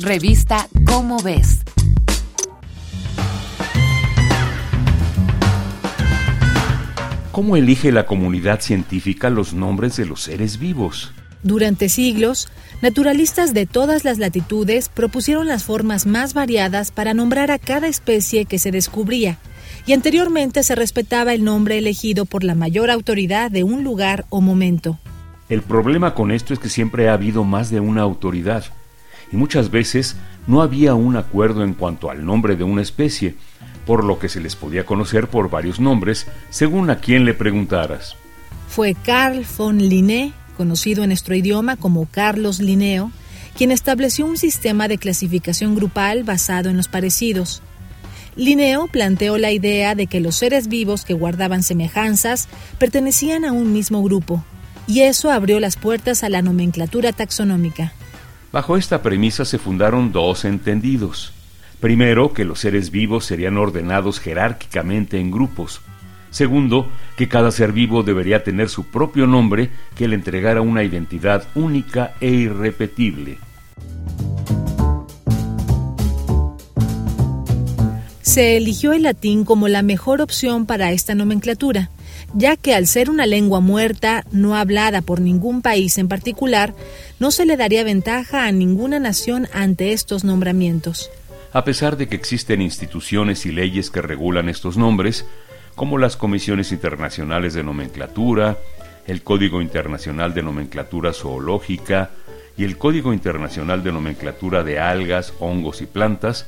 Revista 0.00 0.66
Cómo 0.86 1.22
ves. 1.22 1.62
¿Cómo 7.30 7.56
elige 7.56 7.92
la 7.92 8.04
comunidad 8.04 8.60
científica 8.60 9.30
los 9.30 9.54
nombres 9.54 9.96
de 9.96 10.06
los 10.06 10.22
seres 10.22 10.58
vivos? 10.58 11.12
Durante 11.44 11.88
siglos, 11.88 12.48
naturalistas 12.82 13.54
de 13.54 13.66
todas 13.66 14.04
las 14.04 14.18
latitudes 14.18 14.88
propusieron 14.88 15.46
las 15.46 15.62
formas 15.62 16.06
más 16.06 16.34
variadas 16.34 16.90
para 16.90 17.14
nombrar 17.14 17.52
a 17.52 17.60
cada 17.60 17.86
especie 17.86 18.46
que 18.46 18.58
se 18.58 18.72
descubría, 18.72 19.38
y 19.86 19.92
anteriormente 19.92 20.64
se 20.64 20.74
respetaba 20.74 21.34
el 21.34 21.44
nombre 21.44 21.78
elegido 21.78 22.24
por 22.24 22.42
la 22.42 22.56
mayor 22.56 22.90
autoridad 22.90 23.48
de 23.48 23.62
un 23.62 23.84
lugar 23.84 24.24
o 24.30 24.40
momento. 24.40 24.98
El 25.48 25.62
problema 25.62 26.14
con 26.14 26.32
esto 26.32 26.52
es 26.52 26.58
que 26.58 26.68
siempre 26.68 27.08
ha 27.08 27.12
habido 27.12 27.44
más 27.44 27.70
de 27.70 27.78
una 27.78 28.02
autoridad, 28.02 28.64
y 29.34 29.36
muchas 29.36 29.72
veces 29.72 30.14
no 30.46 30.62
había 30.62 30.94
un 30.94 31.16
acuerdo 31.16 31.64
en 31.64 31.74
cuanto 31.74 32.08
al 32.08 32.24
nombre 32.24 32.54
de 32.54 32.62
una 32.62 32.82
especie, 32.82 33.34
por 33.84 34.04
lo 34.04 34.20
que 34.20 34.28
se 34.28 34.40
les 34.40 34.54
podía 34.54 34.86
conocer 34.86 35.26
por 35.26 35.50
varios 35.50 35.80
nombres 35.80 36.28
según 36.50 36.88
a 36.88 37.00
quien 37.00 37.24
le 37.24 37.34
preguntaras. 37.34 38.14
Fue 38.68 38.94
Carl 38.94 39.44
von 39.58 39.78
Linné, 39.78 40.32
conocido 40.56 41.02
en 41.02 41.08
nuestro 41.08 41.34
idioma 41.34 41.74
como 41.74 42.06
Carlos 42.06 42.60
Linneo, 42.60 43.10
quien 43.56 43.72
estableció 43.72 44.24
un 44.24 44.36
sistema 44.36 44.86
de 44.86 44.98
clasificación 44.98 45.74
grupal 45.74 46.22
basado 46.22 46.70
en 46.70 46.76
los 46.76 46.86
parecidos. 46.86 47.60
Linneo 48.36 48.86
planteó 48.86 49.36
la 49.36 49.50
idea 49.50 49.96
de 49.96 50.06
que 50.06 50.20
los 50.20 50.36
seres 50.36 50.68
vivos 50.68 51.04
que 51.04 51.14
guardaban 51.14 51.64
semejanzas 51.64 52.48
pertenecían 52.78 53.44
a 53.44 53.50
un 53.50 53.72
mismo 53.72 54.00
grupo, 54.00 54.44
y 54.86 55.00
eso 55.00 55.32
abrió 55.32 55.58
las 55.58 55.74
puertas 55.76 56.22
a 56.22 56.28
la 56.28 56.40
nomenclatura 56.40 57.12
taxonómica. 57.12 57.92
Bajo 58.54 58.76
esta 58.76 59.02
premisa 59.02 59.44
se 59.44 59.58
fundaron 59.58 60.12
dos 60.12 60.44
entendidos. 60.44 61.32
Primero, 61.80 62.32
que 62.32 62.44
los 62.44 62.60
seres 62.60 62.92
vivos 62.92 63.24
serían 63.24 63.58
ordenados 63.58 64.20
jerárquicamente 64.20 65.18
en 65.18 65.32
grupos. 65.32 65.80
Segundo, 66.30 66.88
que 67.16 67.26
cada 67.26 67.50
ser 67.50 67.72
vivo 67.72 68.04
debería 68.04 68.44
tener 68.44 68.68
su 68.68 68.84
propio 68.84 69.26
nombre 69.26 69.70
que 69.96 70.06
le 70.06 70.14
entregara 70.14 70.60
una 70.60 70.84
identidad 70.84 71.42
única 71.56 72.14
e 72.20 72.28
irrepetible. 72.28 73.38
Se 78.22 78.56
eligió 78.56 78.92
el 78.92 79.02
latín 79.02 79.44
como 79.44 79.66
la 79.66 79.82
mejor 79.82 80.20
opción 80.20 80.64
para 80.64 80.92
esta 80.92 81.16
nomenclatura, 81.16 81.90
ya 82.34 82.56
que 82.56 82.74
al 82.74 82.86
ser 82.86 83.10
una 83.10 83.26
lengua 83.26 83.60
muerta, 83.60 84.24
no 84.32 84.56
hablada 84.56 85.02
por 85.02 85.20
ningún 85.20 85.62
país 85.62 85.98
en 85.98 86.08
particular, 86.08 86.74
no 87.18 87.30
se 87.30 87.46
le 87.46 87.56
daría 87.56 87.84
ventaja 87.84 88.46
a 88.46 88.52
ninguna 88.52 88.98
nación 88.98 89.48
ante 89.52 89.92
estos 89.92 90.24
nombramientos. 90.24 91.10
A 91.52 91.64
pesar 91.64 91.96
de 91.96 92.08
que 92.08 92.16
existen 92.16 92.60
instituciones 92.60 93.46
y 93.46 93.52
leyes 93.52 93.90
que 93.90 94.02
regulan 94.02 94.48
estos 94.48 94.76
nombres, 94.76 95.24
como 95.74 95.98
las 95.98 96.16
comisiones 96.16 96.72
internacionales 96.72 97.54
de 97.54 97.62
nomenclatura, 97.62 98.58
el 99.06 99.22
Código 99.22 99.60
Internacional 99.60 100.34
de 100.34 100.42
Nomenclatura 100.42 101.12
Zoológica 101.12 102.10
y 102.56 102.64
el 102.64 102.78
Código 102.78 103.12
Internacional 103.12 103.82
de 103.82 103.92
Nomenclatura 103.92 104.62
de 104.62 104.78
Algas, 104.78 105.32
Hongos 105.40 105.82
y 105.82 105.86
Plantas, 105.86 106.46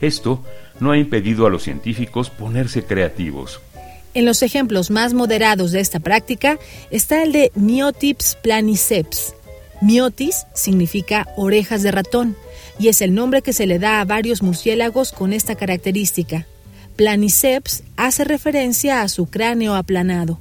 esto 0.00 0.44
no 0.78 0.92
ha 0.92 0.98
impedido 0.98 1.46
a 1.46 1.50
los 1.50 1.62
científicos 1.62 2.30
ponerse 2.30 2.84
creativos. 2.84 3.60
En 4.12 4.24
los 4.24 4.42
ejemplos 4.42 4.90
más 4.90 5.14
moderados 5.14 5.70
de 5.70 5.80
esta 5.80 6.00
práctica 6.00 6.58
está 6.90 7.22
el 7.22 7.32
de 7.32 7.52
Myotips 7.54 8.36
planiceps. 8.42 9.34
Myotis 9.80 10.46
significa 10.52 11.28
orejas 11.36 11.82
de 11.82 11.92
ratón 11.92 12.36
y 12.78 12.88
es 12.88 13.00
el 13.02 13.14
nombre 13.14 13.42
que 13.42 13.52
se 13.52 13.66
le 13.66 13.78
da 13.78 14.00
a 14.00 14.04
varios 14.04 14.42
murciélagos 14.42 15.12
con 15.12 15.32
esta 15.32 15.54
característica. 15.54 16.46
Planiceps 16.96 17.84
hace 17.96 18.24
referencia 18.24 19.02
a 19.02 19.08
su 19.08 19.30
cráneo 19.30 19.74
aplanado. 19.74 20.40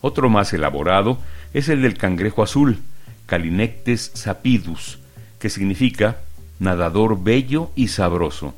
Otro 0.00 0.30
más 0.30 0.52
elaborado 0.52 1.18
es 1.52 1.68
el 1.68 1.82
del 1.82 1.98
cangrejo 1.98 2.42
azul, 2.42 2.78
Calinectes 3.26 4.12
sapidus, 4.14 4.98
que 5.38 5.50
significa 5.50 6.20
nadador 6.60 7.22
bello 7.22 7.70
y 7.74 7.88
sabroso. 7.88 8.54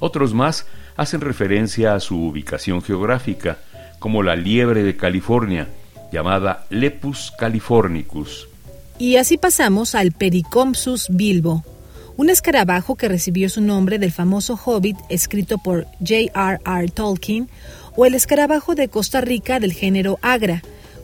Otros 0.00 0.34
más 0.34 0.66
hacen 0.96 1.20
referencia 1.20 1.94
a 1.94 2.00
su 2.00 2.16
ubicación 2.16 2.82
geográfica, 2.82 3.58
como 3.98 4.22
la 4.22 4.34
liebre 4.34 4.82
de 4.82 4.96
California, 4.96 5.68
llamada 6.10 6.64
Lepus 6.70 7.32
californicus. 7.38 8.48
Y 8.98 9.16
así 9.16 9.38
pasamos 9.38 9.94
al 9.94 10.12
Pericompsus 10.12 11.08
bilbo, 11.10 11.64
un 12.16 12.28
escarabajo 12.28 12.96
que 12.96 13.08
recibió 13.08 13.48
su 13.48 13.60
nombre 13.62 13.98
del 13.98 14.12
famoso 14.12 14.58
Hobbit 14.62 14.96
escrito 15.08 15.56
por 15.58 15.84
J.R.R. 16.00 16.88
Tolkien, 16.88 17.48
o 17.96 18.06
el 18.06 18.14
escarabajo 18.14 18.74
de 18.74 18.88
Costa 18.88 19.20
Rica 19.20 19.60
del 19.60 19.72
género 19.72 20.18
Agra, 20.22 20.62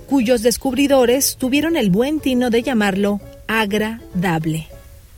cuyos 0.09 0.43
descubridores 0.43 1.37
tuvieron 1.37 1.77
el 1.77 1.91
buen 1.91 2.21
tino 2.21 2.51
de 2.51 2.63
llamarlo 2.63 3.21
agradable. 3.49 4.69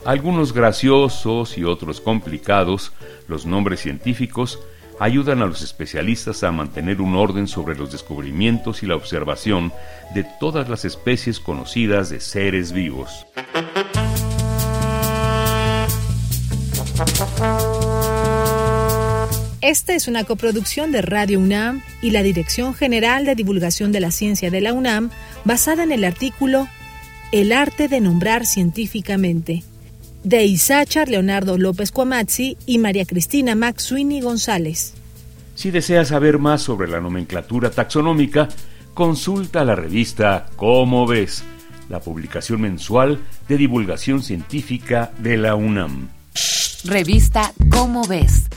Algunos 0.05 0.53
graciosos 0.53 1.59
y 1.59 1.65
otros 1.65 2.01
complicados, 2.01 2.93
los 3.29 3.47
nombres 3.47 3.81
científicos 3.81 4.59
ayudan 4.99 5.43
a 5.43 5.47
los 5.47 5.63
especialistas 5.63 6.43
a 6.43 6.51
mantener 6.51 7.01
un 7.01 7.15
orden 7.15 7.47
sobre 7.47 7.77
los 7.77 7.93
descubrimientos 7.93 8.83
y 8.83 8.87
la 8.87 8.97
observación 8.97 9.73
de 10.15 10.25
todas 10.41 10.69
las 10.69 10.85
especies 10.85 11.39
conocidas 11.39 12.11
de 12.11 12.21
seres 12.21 12.73
vivos. 12.73 13.27
Esta 19.61 19.95
es 19.95 20.09
una 20.09 20.25
coproducción 20.25 20.93
de 20.93 21.03
Radio 21.03 21.39
UNAM 21.39 21.83
y 22.01 22.11
la 22.11 22.23
Dirección 22.23 22.75
General 22.75 23.25
de 23.25 23.35
Divulgación 23.35 23.93
de 23.93 24.01
la 24.01 24.11
Ciencia 24.11 24.51
de 24.51 24.61
la 24.61 24.73
UNAM, 24.73 25.11
basada 25.45 25.83
en 25.83 25.93
el 25.93 26.05
artículo 26.05 26.69
El 27.33 27.53
arte 27.53 27.87
de 27.89 28.01
nombrar 28.01 28.47
científicamente, 28.47 29.63
de 30.29 30.45
Isachar 30.45 31.09
Leonardo 31.09 31.57
López 31.57 31.91
Cuamazzi 31.91 32.59
y 32.67 32.77
María 32.77 33.07
Cristina 33.07 33.55
Maxuini 33.55 34.21
González. 34.21 34.93
Si 35.55 35.71
deseas 35.71 36.09
saber 36.09 36.39
más 36.39 36.61
sobre 36.61 36.87
la 36.87 37.01
nomenclatura 37.01 37.71
taxonómica, 37.71 38.47
consulta 38.93 39.65
la 39.65 39.75
revista 39.75 40.47
Cómo 40.57 41.07
ves, 41.07 41.45
la 41.89 42.01
publicación 42.01 42.61
mensual 42.61 43.21
de 43.49 43.57
divulgación 43.57 44.23
científica 44.23 45.13
de 45.19 45.39
la 45.39 45.55
UNAM. 45.55 46.11
Revista 46.85 47.55
Cómo 47.71 48.07
ves 48.07 48.49